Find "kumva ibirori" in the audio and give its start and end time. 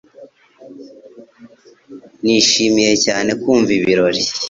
3.41-4.21